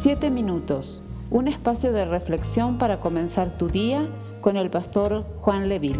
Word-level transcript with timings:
Siete 0.00 0.30
minutos, 0.30 1.02
un 1.28 1.48
espacio 1.48 1.92
de 1.92 2.04
reflexión 2.04 2.78
para 2.78 3.00
comenzar 3.00 3.58
tu 3.58 3.68
día 3.68 4.08
con 4.40 4.56
el 4.56 4.70
pastor 4.70 5.26
Juan 5.38 5.68
Leville. 5.68 5.98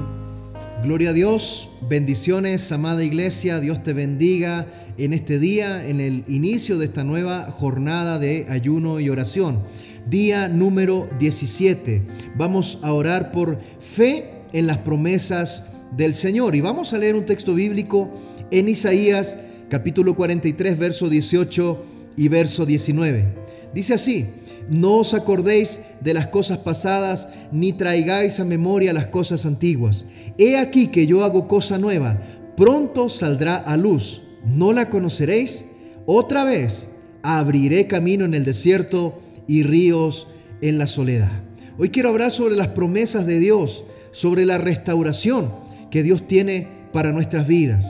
Gloria 0.85 1.11
a 1.11 1.13
Dios, 1.13 1.69
bendiciones, 1.91 2.71
amada 2.71 3.03
iglesia, 3.03 3.59
Dios 3.59 3.83
te 3.83 3.95
bendiga 3.95 4.67
en 4.99 5.13
este 5.13 5.41
día, 5.41 5.85
en 5.85 5.99
el 5.99 6.23
inicio 6.29 6.79
de 6.79 6.85
esta 6.85 7.03
nueva 7.03 7.51
jornada 7.51 8.21
de 8.21 8.47
ayuno 8.49 9.01
y 9.01 9.11
oración. 9.11 9.65
Día 10.09 10.49
número 10.49 11.09
17. 11.19 12.03
Vamos 12.37 12.79
a 12.83 12.93
orar 12.93 13.33
por 13.33 13.59
fe 13.81 14.45
en 14.53 14.69
las 14.69 14.79
promesas 14.79 15.65
del 15.97 16.15
Señor 16.15 16.55
y 16.55 16.61
vamos 16.61 16.93
a 16.93 16.99
leer 16.99 17.17
un 17.17 17.27
texto 17.27 17.53
bíblico 17.53 18.09
en 18.53 18.69
Isaías 18.69 19.37
capítulo 19.69 20.15
43, 20.15 20.79
verso 20.79 21.09
18 21.09 21.85
y 22.17 22.29
verso 22.29 22.65
19. 22.65 23.48
Dice 23.75 23.95
así, 23.95 24.27
no 24.69 24.97
os 24.97 25.15
acordéis 25.15 25.81
de 26.01 26.15
las 26.15 26.27
cosas 26.29 26.59
pasadas, 26.59 27.31
ni 27.53 27.73
traigáis 27.73 28.41
a 28.41 28.45
memoria 28.45 28.93
las 28.93 29.07
cosas 29.07 29.47
antiguas. 29.47 30.05
He 30.37 30.57
aquí 30.57 30.89
que 30.89 31.07
yo 31.07 31.25
hago 31.25 31.49
cosa 31.49 31.79
nueva, 31.79 32.21
pronto 32.57 33.09
saldrá 33.09 33.57
a 33.57 33.77
luz. 33.77 34.23
¿No 34.45 34.73
la 34.73 34.89
conoceréis? 34.89 35.65
Otra 36.07 36.45
vez 36.45 36.89
abriré 37.23 37.87
camino 37.87 38.25
en 38.25 38.35
el 38.35 38.45
desierto 38.45 39.21
y 39.47 39.63
ríos 39.63 40.29
en 40.61 40.79
la 40.79 40.87
soledad. 40.87 41.31
Hoy 41.79 41.91
quiero 41.91 42.09
hablar 42.09 42.31
sobre 42.31 42.57
las 42.57 42.69
promesas 42.69 43.27
de 43.27 43.39
Dios, 43.39 43.85
sobre 44.11 44.45
la 44.45 44.59
restauración 44.59 45.53
que 45.91 46.03
Dios 46.03 46.27
tiene 46.27 46.69
para 46.93 47.13
nuestras 47.13 47.47
vidas. 47.47 47.85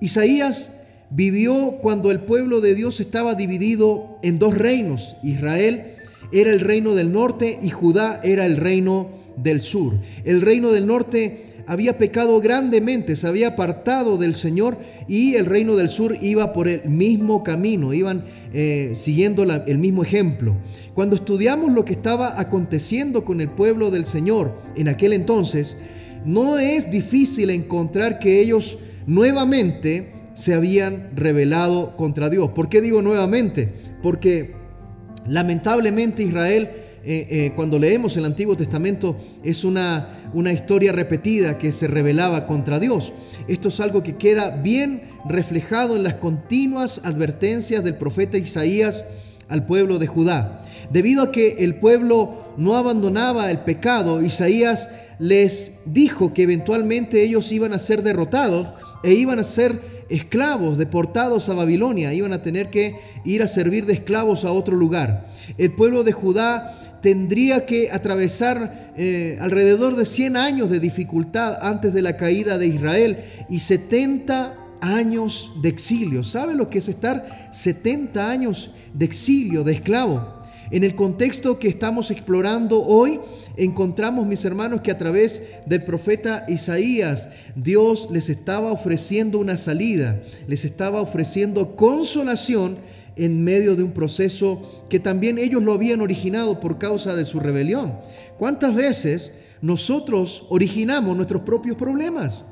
Isaías 0.00 0.70
vivió 1.10 1.78
cuando 1.80 2.10
el 2.10 2.20
pueblo 2.20 2.60
de 2.60 2.74
Dios 2.74 3.00
estaba 3.00 3.34
dividido 3.34 4.18
en 4.22 4.38
dos 4.38 4.56
reinos. 4.56 5.16
Israel 5.22 5.94
era 6.32 6.50
el 6.50 6.60
reino 6.60 6.94
del 6.94 7.12
norte 7.12 7.58
y 7.62 7.70
Judá 7.70 8.20
era 8.24 8.46
el 8.46 8.56
reino 8.56 9.10
del 9.36 9.60
sur. 9.60 9.94
El 10.24 10.40
reino 10.40 10.72
del 10.72 10.86
norte 10.86 11.44
había 11.66 11.96
pecado 11.96 12.40
grandemente, 12.40 13.16
se 13.16 13.26
había 13.26 13.48
apartado 13.48 14.18
del 14.18 14.34
Señor 14.34 14.76
y 15.08 15.34
el 15.34 15.46
reino 15.46 15.76
del 15.76 15.88
sur 15.88 16.16
iba 16.20 16.52
por 16.52 16.68
el 16.68 16.88
mismo 16.88 17.42
camino, 17.42 17.94
iban 17.94 18.24
eh, 18.52 18.92
siguiendo 18.94 19.44
el 19.44 19.78
mismo 19.78 20.02
ejemplo. 20.02 20.56
Cuando 20.94 21.16
estudiamos 21.16 21.72
lo 21.72 21.84
que 21.84 21.94
estaba 21.94 22.38
aconteciendo 22.38 23.24
con 23.24 23.40
el 23.40 23.48
pueblo 23.48 23.90
del 23.90 24.04
Señor 24.04 24.54
en 24.76 24.88
aquel 24.88 25.12
entonces, 25.12 25.76
no 26.24 26.58
es 26.58 26.90
difícil 26.90 27.50
encontrar 27.50 28.18
que 28.18 28.40
ellos 28.40 28.78
nuevamente 29.06 30.13
se 30.34 30.52
habían 30.52 31.10
rebelado 31.14 31.96
contra 31.96 32.28
Dios. 32.28 32.50
¿Por 32.50 32.68
qué 32.68 32.80
digo 32.80 33.02
nuevamente? 33.02 33.72
Porque 34.02 34.54
lamentablemente 35.26 36.22
Israel, 36.22 36.68
eh, 37.04 37.26
eh, 37.30 37.52
cuando 37.54 37.78
leemos 37.78 38.16
el 38.16 38.24
Antiguo 38.24 38.56
Testamento, 38.56 39.16
es 39.42 39.64
una, 39.64 40.30
una 40.34 40.52
historia 40.52 40.92
repetida 40.92 41.56
que 41.56 41.72
se 41.72 41.86
rebelaba 41.86 42.46
contra 42.46 42.80
Dios. 42.80 43.12
Esto 43.48 43.68
es 43.68 43.80
algo 43.80 44.02
que 44.02 44.16
queda 44.16 44.56
bien 44.62 45.02
reflejado 45.28 45.96
en 45.96 46.02
las 46.02 46.14
continuas 46.14 47.00
advertencias 47.04 47.84
del 47.84 47.96
profeta 47.96 48.36
Isaías 48.36 49.04
al 49.48 49.66
pueblo 49.66 49.98
de 49.98 50.08
Judá. 50.08 50.62
Debido 50.90 51.22
a 51.22 51.32
que 51.32 51.64
el 51.64 51.76
pueblo 51.76 52.44
no 52.56 52.76
abandonaba 52.76 53.50
el 53.50 53.58
pecado, 53.60 54.22
Isaías 54.22 54.88
les 55.18 55.78
dijo 55.86 56.34
que 56.34 56.42
eventualmente 56.42 57.22
ellos 57.22 57.52
iban 57.52 57.72
a 57.72 57.78
ser 57.78 58.02
derrotados 58.02 58.68
e 59.04 59.12
iban 59.12 59.38
a 59.38 59.44
ser 59.44 59.80
esclavos 60.08 60.78
deportados 60.78 61.48
a 61.48 61.54
Babilonia, 61.54 62.12
iban 62.12 62.32
a 62.32 62.42
tener 62.42 62.70
que 62.70 62.96
ir 63.24 63.42
a 63.42 63.48
servir 63.48 63.86
de 63.86 63.92
esclavos 63.92 64.44
a 64.44 64.52
otro 64.52 64.76
lugar. 64.76 65.30
El 65.58 65.72
pueblo 65.72 66.04
de 66.04 66.12
Judá 66.12 66.98
tendría 67.02 67.66
que 67.66 67.90
atravesar 67.92 68.92
eh, 68.96 69.36
alrededor 69.40 69.94
de 69.94 70.06
100 70.06 70.36
años 70.36 70.70
de 70.70 70.80
dificultad 70.80 71.58
antes 71.60 71.92
de 71.92 72.00
la 72.00 72.16
caída 72.16 72.56
de 72.56 72.66
Israel 72.66 73.24
y 73.50 73.60
70 73.60 74.56
años 74.80 75.50
de 75.60 75.68
exilio. 75.68 76.24
¿Sabe 76.24 76.54
lo 76.54 76.70
que 76.70 76.78
es 76.78 76.88
estar 76.88 77.48
70 77.52 78.30
años 78.30 78.70
de 78.94 79.04
exilio, 79.04 79.64
de 79.64 79.72
esclavo? 79.72 80.42
En 80.70 80.82
el 80.82 80.94
contexto 80.94 81.58
que 81.58 81.68
estamos 81.68 82.10
explorando 82.10 82.82
hoy, 82.82 83.20
encontramos, 83.56 84.26
mis 84.26 84.44
hermanos, 84.44 84.80
que 84.80 84.90
a 84.90 84.98
través 84.98 85.42
del 85.66 85.84
profeta 85.84 86.44
Isaías, 86.48 87.30
Dios 87.54 88.08
les 88.10 88.28
estaba 88.28 88.72
ofreciendo 88.72 89.38
una 89.38 89.56
salida, 89.56 90.20
les 90.46 90.64
estaba 90.64 91.00
ofreciendo 91.00 91.76
consolación 91.76 92.78
en 93.16 93.44
medio 93.44 93.76
de 93.76 93.82
un 93.82 93.92
proceso 93.92 94.86
que 94.88 94.98
también 94.98 95.38
ellos 95.38 95.62
lo 95.62 95.72
habían 95.72 96.00
originado 96.00 96.60
por 96.60 96.78
causa 96.78 97.14
de 97.14 97.24
su 97.24 97.40
rebelión. 97.40 97.94
¿Cuántas 98.38 98.74
veces 98.74 99.32
nosotros 99.62 100.46
originamos 100.50 101.16
nuestros 101.16 101.42
propios 101.42 101.76
problemas? 101.76 102.44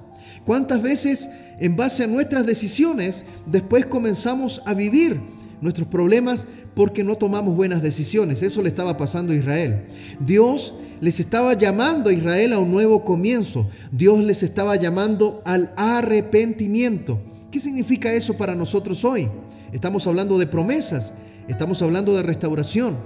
¿Cuántas 0.44 0.82
veces 0.82 1.28
en 1.60 1.76
base 1.76 2.04
a 2.04 2.08
nuestras 2.08 2.46
decisiones 2.46 3.24
después 3.46 3.86
comenzamos 3.86 4.62
a 4.64 4.74
vivir 4.74 5.20
nuestros 5.60 5.86
problemas 5.88 6.46
porque 6.74 7.04
no 7.04 7.16
tomamos 7.16 7.54
buenas 7.54 7.82
decisiones? 7.82 8.42
Eso 8.42 8.62
le 8.62 8.68
estaba 8.68 8.96
pasando 8.96 9.32
a 9.32 9.36
Israel. 9.36 9.86
Dios 10.20 10.74
les 11.02 11.18
estaba 11.18 11.54
llamando 11.54 12.10
a 12.10 12.12
Israel 12.12 12.52
a 12.52 12.60
un 12.60 12.70
nuevo 12.70 13.04
comienzo. 13.04 13.68
Dios 13.90 14.20
les 14.20 14.44
estaba 14.44 14.76
llamando 14.76 15.42
al 15.44 15.72
arrepentimiento. 15.76 17.18
¿Qué 17.50 17.58
significa 17.58 18.12
eso 18.12 18.36
para 18.36 18.54
nosotros 18.54 19.04
hoy? 19.04 19.28
Estamos 19.72 20.06
hablando 20.06 20.38
de 20.38 20.46
promesas, 20.46 21.12
estamos 21.48 21.82
hablando 21.82 22.14
de 22.14 22.22
restauración. 22.22 22.98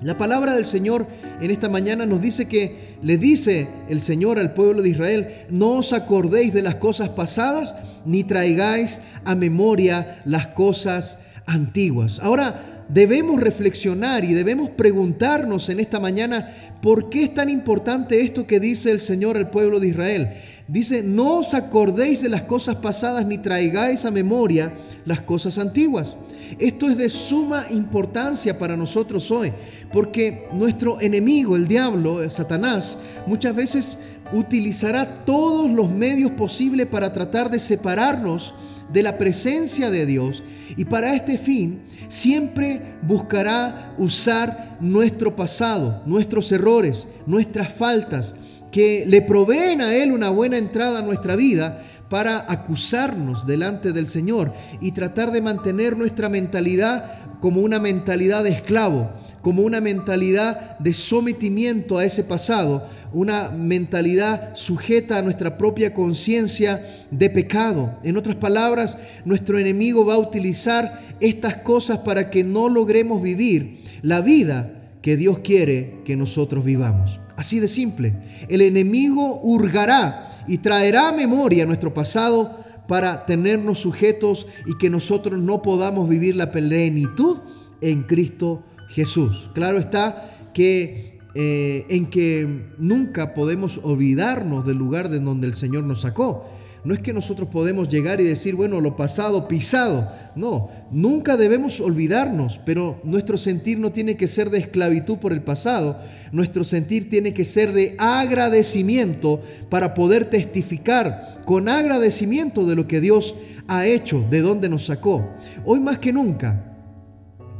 La 0.00 0.16
palabra 0.16 0.54
del 0.54 0.64
Señor 0.64 1.08
en 1.40 1.50
esta 1.50 1.68
mañana 1.68 2.06
nos 2.06 2.22
dice 2.22 2.46
que 2.46 2.96
le 3.02 3.18
dice 3.18 3.66
el 3.88 3.98
Señor 3.98 4.38
al 4.38 4.54
pueblo 4.54 4.80
de 4.80 4.90
Israel, 4.90 5.46
no 5.50 5.78
os 5.78 5.92
acordéis 5.92 6.54
de 6.54 6.62
las 6.62 6.76
cosas 6.76 7.08
pasadas, 7.08 7.74
ni 8.06 8.22
traigáis 8.22 9.00
a 9.24 9.34
memoria 9.34 10.22
las 10.24 10.46
cosas 10.46 11.18
antiguas. 11.44 12.20
Ahora, 12.20 12.69
debemos 12.92 13.40
reflexionar 13.40 14.24
y 14.24 14.32
debemos 14.32 14.70
preguntarnos 14.70 15.68
en 15.68 15.80
esta 15.80 16.00
mañana 16.00 16.54
por 16.82 17.08
qué 17.08 17.24
es 17.24 17.34
tan 17.34 17.48
importante 17.48 18.20
esto 18.20 18.46
que 18.46 18.60
dice 18.60 18.90
el 18.90 19.00
Señor 19.00 19.36
al 19.36 19.50
pueblo 19.50 19.80
de 19.80 19.88
Israel. 19.88 20.30
Dice, 20.66 21.02
no 21.02 21.38
os 21.38 21.54
acordéis 21.54 22.22
de 22.22 22.28
las 22.28 22.42
cosas 22.42 22.76
pasadas 22.76 23.26
ni 23.26 23.38
traigáis 23.38 24.04
a 24.04 24.10
memoria 24.10 24.72
las 25.04 25.20
cosas 25.20 25.58
antiguas. 25.58 26.16
Esto 26.58 26.88
es 26.88 26.96
de 26.96 27.08
suma 27.08 27.66
importancia 27.70 28.58
para 28.58 28.76
nosotros 28.76 29.30
hoy, 29.30 29.52
porque 29.92 30.48
nuestro 30.52 31.00
enemigo, 31.00 31.54
el 31.54 31.68
diablo, 31.68 32.28
Satanás, 32.30 32.98
muchas 33.26 33.54
veces 33.54 33.98
utilizará 34.32 35.24
todos 35.24 35.70
los 35.70 35.90
medios 35.90 36.32
posibles 36.32 36.86
para 36.86 37.12
tratar 37.12 37.50
de 37.50 37.58
separarnos 37.58 38.54
de 38.92 39.02
la 39.02 39.18
presencia 39.18 39.90
de 39.90 40.06
Dios. 40.06 40.42
Y 40.76 40.84
para 40.84 41.14
este 41.14 41.38
fin 41.38 41.80
siempre 42.08 42.80
buscará 43.02 43.94
usar 43.98 44.76
nuestro 44.80 45.36
pasado, 45.36 46.02
nuestros 46.06 46.50
errores, 46.52 47.06
nuestras 47.26 47.72
faltas, 47.72 48.34
que 48.70 49.04
le 49.06 49.22
proveen 49.22 49.80
a 49.80 49.94
Él 49.94 50.12
una 50.12 50.30
buena 50.30 50.56
entrada 50.56 51.00
a 51.00 51.02
nuestra 51.02 51.36
vida 51.36 51.82
para 52.08 52.44
acusarnos 52.48 53.46
delante 53.46 53.92
del 53.92 54.06
Señor 54.06 54.52
y 54.80 54.92
tratar 54.92 55.30
de 55.30 55.40
mantener 55.40 55.96
nuestra 55.96 56.28
mentalidad 56.28 57.38
como 57.40 57.62
una 57.62 57.78
mentalidad 57.78 58.44
de 58.44 58.50
esclavo, 58.50 59.10
como 59.42 59.62
una 59.62 59.80
mentalidad 59.80 60.78
de 60.78 60.92
sometimiento 60.92 61.98
a 61.98 62.04
ese 62.04 62.24
pasado, 62.24 62.86
una 63.12 63.48
mentalidad 63.48 64.54
sujeta 64.54 65.18
a 65.18 65.22
nuestra 65.22 65.56
propia 65.56 65.94
conciencia 65.94 67.06
de 67.10 67.30
pecado. 67.30 67.98
En 68.04 68.16
otras 68.16 68.36
palabras, 68.36 68.98
nuestro 69.24 69.58
enemigo 69.58 70.04
va 70.04 70.14
a 70.14 70.18
utilizar 70.18 71.00
estas 71.20 71.56
cosas 71.56 71.98
para 71.98 72.30
que 72.30 72.44
no 72.44 72.68
logremos 72.68 73.22
vivir 73.22 73.84
la 74.02 74.20
vida 74.20 74.72
que 75.02 75.16
Dios 75.16 75.38
quiere 75.40 76.02
que 76.04 76.16
nosotros 76.16 76.64
vivamos. 76.64 77.20
Así 77.36 77.58
de 77.58 77.68
simple. 77.68 78.14
El 78.48 78.60
enemigo 78.60 79.40
hurgará 79.42 80.44
y 80.46 80.58
traerá 80.58 81.08
a 81.08 81.12
memoria 81.12 81.64
nuestro 81.64 81.94
pasado 81.94 82.60
para 82.86 83.24
tenernos 83.24 83.78
sujetos 83.78 84.46
y 84.66 84.76
que 84.76 84.90
nosotros 84.90 85.40
no 85.40 85.62
podamos 85.62 86.08
vivir 86.08 86.36
la 86.36 86.50
plenitud 86.50 87.38
en 87.80 88.02
Cristo 88.02 88.62
Jesús. 88.90 89.50
Claro 89.54 89.78
está 89.78 90.50
que 90.52 91.10
eh, 91.34 91.86
en 91.88 92.06
que 92.06 92.66
nunca 92.78 93.34
podemos 93.34 93.80
olvidarnos 93.84 94.66
del 94.66 94.78
lugar 94.78 95.08
de 95.08 95.20
donde 95.20 95.46
el 95.46 95.54
Señor 95.54 95.84
nos 95.84 96.00
sacó. 96.00 96.44
No 96.82 96.94
es 96.94 97.00
que 97.00 97.12
nosotros 97.12 97.48
podemos 97.50 97.88
llegar 97.88 98.20
y 98.20 98.24
decir, 98.24 98.54
bueno, 98.54 98.80
lo 98.80 98.96
pasado 98.96 99.46
pisado. 99.46 100.10
No, 100.34 100.70
nunca 100.90 101.36
debemos 101.36 101.80
olvidarnos, 101.80 102.58
pero 102.64 103.00
nuestro 103.04 103.36
sentir 103.36 103.78
no 103.78 103.92
tiene 103.92 104.16
que 104.16 104.26
ser 104.26 104.50
de 104.50 104.58
esclavitud 104.58 105.18
por 105.18 105.32
el 105.32 105.42
pasado. 105.42 106.00
Nuestro 106.32 106.64
sentir 106.64 107.08
tiene 107.10 107.32
que 107.32 107.44
ser 107.44 107.72
de 107.72 107.94
agradecimiento 107.98 109.40
para 109.68 109.94
poder 109.94 110.24
testificar 110.24 111.42
con 111.44 111.68
agradecimiento 111.68 112.66
de 112.66 112.76
lo 112.76 112.88
que 112.88 113.00
Dios 113.00 113.36
ha 113.68 113.86
hecho, 113.86 114.24
de 114.30 114.40
dónde 114.40 114.68
nos 114.68 114.86
sacó. 114.86 115.30
Hoy 115.64 115.78
más 115.78 115.98
que 115.98 116.12
nunca 116.12 116.69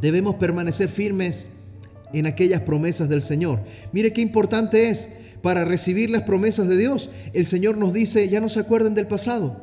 Debemos 0.00 0.37
permanecer 0.37 0.88
firmes 0.88 1.49
en 2.12 2.26
aquellas 2.26 2.62
promesas 2.62 3.08
del 3.08 3.23
Señor. 3.23 3.61
Mire 3.93 4.12
qué 4.12 4.20
importante 4.20 4.88
es 4.88 5.08
para 5.43 5.64
recibir 5.64 6.11
las 6.11 6.23
promesas 6.23 6.69
de 6.69 6.76
Dios. 6.76 7.11
El 7.32 7.47
Señor 7.47 7.76
nos 7.76 7.93
dice, 7.93 8.29
ya 8.29 8.41
no 8.41 8.49
se 8.49 8.61
acuerden 8.61 8.94
del 8.94 9.06
pasado, 9.06 9.61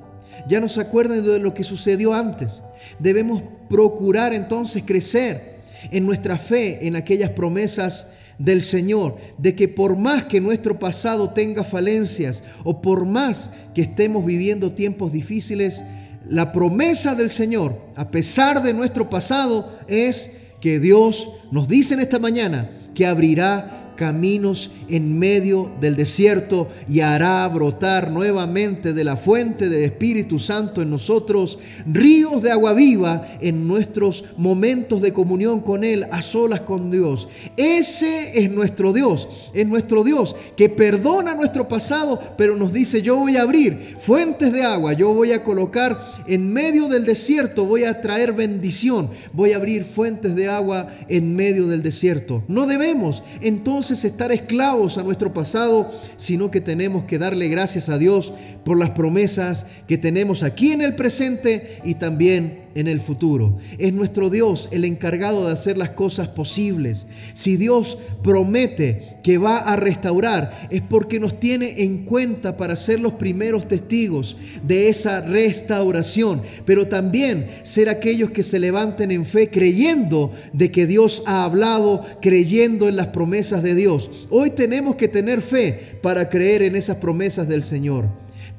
ya 0.48 0.60
no 0.60 0.68
se 0.68 0.82
acuerden 0.82 1.24
de 1.24 1.40
lo 1.40 1.54
que 1.54 1.64
sucedió 1.64 2.14
antes. 2.14 2.62
Debemos 3.00 3.44
procurar 3.70 4.34
entonces 4.34 4.84
crecer 4.86 5.58
en 5.92 6.06
nuestra 6.06 6.38
fe 6.38 6.88
en 6.88 6.96
aquellas 6.96 7.32
promesas 7.32 8.08
del 8.40 8.62
Señor, 8.62 9.18
de 9.38 9.56
que 9.56 9.68
por 9.68 9.98
más 9.98 10.26
que 10.26 10.40
nuestro 10.40 10.78
pasado 10.78 11.32
tenga 11.32 11.64
falencias 11.64 12.44
o 12.64 12.82
por 12.82 13.06
más 13.06 13.50
que 13.74 13.82
estemos 13.82 14.26
viviendo 14.26 14.74
tiempos 14.74 15.12
difíciles, 15.12 15.84
la 16.30 16.52
promesa 16.52 17.16
del 17.16 17.30
Señor, 17.30 17.78
a 17.96 18.10
pesar 18.10 18.62
de 18.62 18.74
nuestro 18.74 19.10
pasado, 19.10 19.78
es 19.88 20.32
que 20.60 20.80
Dios 20.80 21.30
nos 21.52 21.68
dice 21.68 21.94
en 21.94 22.00
esta 22.02 22.20
mañana 22.20 22.70
que 22.94 23.06
abrirá 23.06 23.87
caminos 23.98 24.72
en 24.88 25.20
medio 25.20 25.70
del 25.82 25.98
desierto 25.98 26.70
y 26.88 27.02
hará 27.02 27.46
brotar 27.50 28.12
nuevamente 28.12 28.94
de 28.94 29.04
la 29.04 29.18
fuente 29.18 29.68
del 29.68 29.84
Espíritu 29.84 30.40
Santo 30.40 30.82
en 30.82 30.90
nosotros 30.90 31.60
ríos 31.86 32.42
de 32.42 32.52
agua 32.52 32.74
viva 32.74 33.28
en 33.42 33.68
nuestros 33.68 34.24
momentos 34.38 35.02
de 35.02 35.12
comunión 35.12 35.60
con 35.60 35.84
Él, 35.84 36.06
a 36.12 36.22
solas 36.22 36.62
con 36.62 36.90
Dios. 36.92 37.28
Ese 37.58 38.40
es 38.40 38.50
nuestro 38.52 38.94
Dios, 38.94 39.28
es 39.54 39.68
nuestro 39.68 40.04
Dios 40.04 40.36
que 40.56 40.70
perdona 40.70 41.36
nuestro 41.36 41.68
pasado, 41.68 42.22
pero 42.38 42.56
nos 42.56 42.72
dice, 42.72 43.02
yo 43.02 43.18
voy 43.18 43.36
a 43.36 43.42
abrir 43.42 43.98
fuentes 44.00 44.54
de 44.54 44.64
agua, 44.64 44.94
yo 44.94 45.14
voy 45.14 45.32
a 45.32 45.44
colocar 45.44 46.24
en 46.28 46.54
medio 46.54 46.88
del 46.88 47.06
desierto, 47.06 47.66
voy 47.66 47.84
a 47.84 48.00
traer 48.02 48.34
bendición, 48.34 49.10
voy 49.34 49.54
a 49.54 49.58
abrir 49.58 49.84
fuentes 49.84 50.36
de 50.36 50.48
agua 50.48 50.88
en 51.10 51.36
medio 51.36 51.68
del 51.68 51.82
desierto. 51.82 52.44
No 52.48 52.68
debemos 52.68 53.24
entonces 53.42 53.87
estar 53.92 54.32
esclavos 54.32 54.98
a 54.98 55.04
nuestro 55.04 55.34
pasado, 55.34 55.90
sino 56.18 56.52
que 56.52 56.62
tenemos 56.62 57.06
que 57.06 57.18
darle 57.18 57.48
gracias 57.48 57.90
a 57.90 57.98
Dios 57.98 58.34
por 58.64 58.78
las 58.78 58.92
promesas 58.92 59.66
que 59.88 59.98
tenemos 59.98 60.44
aquí 60.44 60.72
en 60.72 60.82
el 60.82 60.96
presente 60.96 61.82
y 61.84 61.96
también 61.96 62.67
en 62.78 62.88
el 62.88 63.00
futuro. 63.00 63.58
Es 63.80 63.92
nuestro 63.92 64.30
Dios 64.30 64.70
el 64.72 64.86
encargado 64.86 65.48
de 65.48 65.54
hacer 65.54 65.78
las 65.78 65.90
cosas 65.90 66.28
posibles. 66.28 67.08
Si 67.34 67.58
Dios 67.58 67.98
promete 68.24 69.18
que 69.24 69.40
va 69.40 69.58
a 69.58 69.76
restaurar, 69.76 70.68
es 70.70 70.84
porque 70.84 71.20
nos 71.20 71.40
tiene 71.40 71.82
en 71.84 72.06
cuenta 72.06 72.56
para 72.56 72.76
ser 72.76 73.00
los 73.00 73.14
primeros 73.14 73.68
testigos 73.68 74.38
de 74.64 74.90
esa 74.90 75.22
restauración, 75.22 76.44
pero 76.66 76.88
también 76.88 77.50
ser 77.64 77.90
aquellos 77.90 78.30
que 78.30 78.44
se 78.44 78.60
levanten 78.60 79.10
en 79.10 79.26
fe 79.26 79.50
creyendo 79.50 80.32
de 80.54 80.72
que 80.72 80.86
Dios 80.86 81.24
ha 81.26 81.46
hablado, 81.46 82.06
creyendo 82.22 82.88
en 82.88 82.96
las 82.96 83.08
promesas 83.08 83.64
de 83.64 83.74
Dios. 83.74 84.10
Hoy 84.30 84.52
tenemos 84.52 84.98
que 84.98 85.08
tener 85.08 85.42
fe 85.42 85.98
para 86.04 86.30
creer 86.30 86.62
en 86.62 86.76
esas 86.76 86.98
promesas 86.98 87.48
del 87.48 87.64
Señor. 87.64 88.06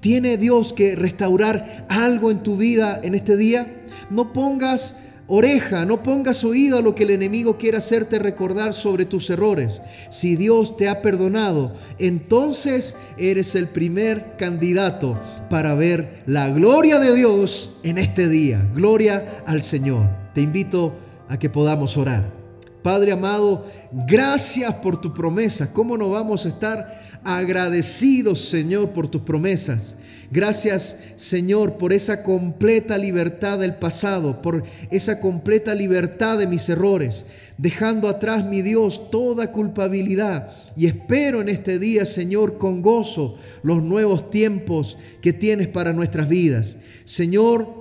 ¿Tiene 0.00 0.36
Dios 0.36 0.72
que 0.72 0.96
restaurar 0.96 1.86
algo 1.88 2.32
en 2.32 2.42
tu 2.42 2.56
vida 2.56 3.00
en 3.02 3.14
este 3.14 3.36
día? 3.36 3.77
No 4.10 4.32
pongas 4.32 4.94
oreja, 5.28 5.84
no 5.84 6.02
pongas 6.02 6.42
oído 6.42 6.78
a 6.78 6.82
lo 6.82 6.94
que 6.94 7.04
el 7.04 7.10
enemigo 7.10 7.58
quiere 7.58 7.76
hacerte 7.76 8.18
recordar 8.18 8.74
sobre 8.74 9.04
tus 9.04 9.28
errores. 9.30 9.82
Si 10.10 10.36
Dios 10.36 10.76
te 10.76 10.88
ha 10.88 11.02
perdonado, 11.02 11.74
entonces 11.98 12.96
eres 13.18 13.54
el 13.54 13.68
primer 13.68 14.36
candidato 14.36 15.20
para 15.50 15.74
ver 15.74 16.22
la 16.26 16.48
gloria 16.48 16.98
de 16.98 17.14
Dios 17.14 17.76
en 17.82 17.98
este 17.98 18.28
día. 18.28 18.66
Gloria 18.74 19.42
al 19.46 19.62
Señor. 19.62 20.08
Te 20.34 20.40
invito 20.40 20.94
a 21.28 21.38
que 21.38 21.50
podamos 21.50 21.96
orar. 21.96 22.37
Padre 22.82 23.12
amado, 23.12 23.66
gracias 24.06 24.72
por 24.76 25.00
tu 25.00 25.12
promesa. 25.12 25.72
¿Cómo 25.72 25.96
no 25.96 26.10
vamos 26.10 26.46
a 26.46 26.48
estar 26.48 27.20
agradecidos, 27.24 28.40
Señor, 28.40 28.90
por 28.90 29.08
tus 29.08 29.22
promesas? 29.22 29.96
Gracias, 30.30 30.96
Señor, 31.16 31.78
por 31.78 31.94
esa 31.94 32.22
completa 32.22 32.98
libertad 32.98 33.58
del 33.58 33.76
pasado, 33.76 34.42
por 34.42 34.62
esa 34.90 35.20
completa 35.20 35.74
libertad 35.74 36.36
de 36.36 36.46
mis 36.46 36.68
errores, 36.68 37.24
dejando 37.56 38.08
atrás, 38.08 38.44
mi 38.44 38.60
Dios, 38.60 39.10
toda 39.10 39.52
culpabilidad. 39.52 40.50
Y 40.76 40.86
espero 40.86 41.40
en 41.40 41.48
este 41.48 41.78
día, 41.78 42.04
Señor, 42.04 42.58
con 42.58 42.82
gozo 42.82 43.36
los 43.62 43.82
nuevos 43.82 44.30
tiempos 44.30 44.98
que 45.22 45.32
tienes 45.32 45.66
para 45.66 45.94
nuestras 45.94 46.28
vidas. 46.28 46.76
Señor, 47.06 47.77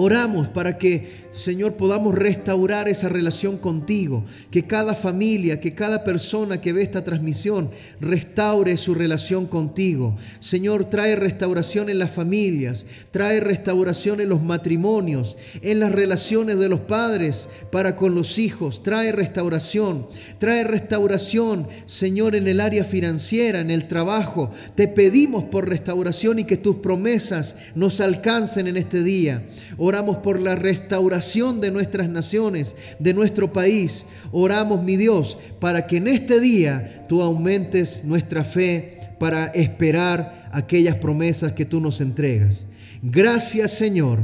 Oramos 0.00 0.46
para 0.46 0.78
que, 0.78 1.26
Señor, 1.32 1.72
podamos 1.72 2.14
restaurar 2.14 2.88
esa 2.88 3.08
relación 3.08 3.58
contigo, 3.58 4.24
que 4.48 4.62
cada 4.62 4.94
familia, 4.94 5.60
que 5.60 5.74
cada 5.74 6.04
persona 6.04 6.60
que 6.60 6.72
ve 6.72 6.82
esta 6.82 7.02
transmisión 7.02 7.68
restaure 8.00 8.76
su 8.76 8.94
relación 8.94 9.48
contigo. 9.48 10.16
Señor, 10.38 10.84
trae 10.84 11.16
restauración 11.16 11.88
en 11.88 11.98
las 11.98 12.12
familias, 12.12 12.86
trae 13.10 13.40
restauración 13.40 14.20
en 14.20 14.28
los 14.28 14.40
matrimonios, 14.40 15.36
en 15.62 15.80
las 15.80 15.90
relaciones 15.90 16.60
de 16.60 16.68
los 16.68 16.78
padres 16.78 17.48
para 17.72 17.96
con 17.96 18.14
los 18.14 18.38
hijos, 18.38 18.84
trae 18.84 19.10
restauración, 19.10 20.06
trae 20.38 20.62
restauración, 20.62 21.66
Señor, 21.86 22.36
en 22.36 22.46
el 22.46 22.60
área 22.60 22.84
financiera, 22.84 23.58
en 23.58 23.72
el 23.72 23.88
trabajo. 23.88 24.52
Te 24.76 24.86
pedimos 24.86 25.42
por 25.42 25.68
restauración 25.68 26.38
y 26.38 26.44
que 26.44 26.56
tus 26.56 26.76
promesas 26.76 27.56
nos 27.74 28.00
alcancen 28.00 28.68
en 28.68 28.76
este 28.76 29.02
día. 29.02 29.42
Oramos 29.88 30.18
por 30.18 30.38
la 30.38 30.54
restauración 30.54 31.62
de 31.62 31.70
nuestras 31.70 32.10
naciones, 32.10 32.76
de 32.98 33.14
nuestro 33.14 33.54
país. 33.54 34.04
Oramos, 34.32 34.82
mi 34.84 34.98
Dios, 34.98 35.38
para 35.60 35.86
que 35.86 35.96
en 35.96 36.08
este 36.08 36.40
día 36.40 37.06
tú 37.08 37.22
aumentes 37.22 38.04
nuestra 38.04 38.44
fe 38.44 39.00
para 39.18 39.46
esperar 39.46 40.50
aquellas 40.52 40.96
promesas 40.96 41.52
que 41.54 41.64
tú 41.64 41.80
nos 41.80 42.02
entregas. 42.02 42.66
Gracias, 43.02 43.70
Señor, 43.70 44.18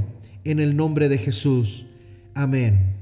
en 0.44 0.60
el 0.60 0.76
nombre 0.76 1.08
de 1.08 1.16
Jesús. 1.16 1.86
Amén 2.34 2.92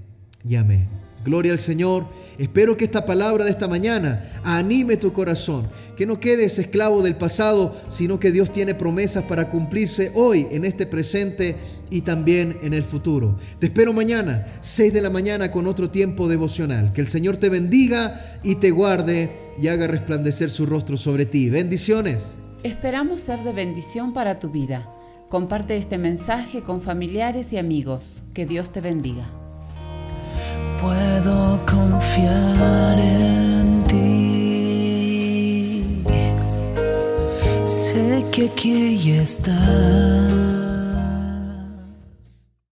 y 0.48 0.54
amén. 0.54 1.01
Gloria 1.24 1.52
al 1.52 1.58
Señor. 1.58 2.06
Espero 2.38 2.76
que 2.76 2.84
esta 2.84 3.06
palabra 3.06 3.44
de 3.44 3.50
esta 3.50 3.68
mañana 3.68 4.40
anime 4.42 4.96
tu 4.96 5.12
corazón, 5.12 5.68
que 5.96 6.06
no 6.06 6.18
quedes 6.18 6.58
esclavo 6.58 7.02
del 7.02 7.16
pasado, 7.16 7.76
sino 7.88 8.18
que 8.18 8.32
Dios 8.32 8.52
tiene 8.52 8.74
promesas 8.74 9.24
para 9.24 9.50
cumplirse 9.50 10.10
hoy, 10.14 10.48
en 10.50 10.64
este 10.64 10.86
presente 10.86 11.56
y 11.90 12.00
también 12.00 12.56
en 12.62 12.72
el 12.72 12.82
futuro. 12.82 13.38
Te 13.58 13.66
espero 13.66 13.92
mañana, 13.92 14.46
6 14.60 14.92
de 14.92 15.02
la 15.02 15.10
mañana, 15.10 15.52
con 15.52 15.66
otro 15.66 15.90
tiempo 15.90 16.26
devocional. 16.26 16.92
Que 16.92 17.02
el 17.02 17.06
Señor 17.06 17.36
te 17.36 17.50
bendiga 17.50 18.40
y 18.42 18.56
te 18.56 18.70
guarde 18.70 19.30
y 19.60 19.68
haga 19.68 19.86
resplandecer 19.86 20.50
su 20.50 20.66
rostro 20.66 20.96
sobre 20.96 21.26
ti. 21.26 21.50
Bendiciones. 21.50 22.36
Esperamos 22.62 23.20
ser 23.20 23.44
de 23.44 23.52
bendición 23.52 24.12
para 24.12 24.38
tu 24.38 24.50
vida. 24.50 24.88
Comparte 25.28 25.76
este 25.76 25.98
mensaje 25.98 26.62
con 26.62 26.80
familiares 26.80 27.52
y 27.52 27.58
amigos. 27.58 28.22
Que 28.34 28.46
Dios 28.46 28.70
te 28.70 28.80
bendiga. 28.80 29.41
Puedo 30.82 31.60
confiar 31.64 32.98
en 32.98 33.84
ti. 33.86 35.84
Sé 37.64 38.24
que 38.32 38.46
aquí 38.46 39.12
estás 39.12 40.41